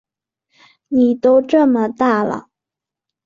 [0.87, 2.47] 妳都这么大了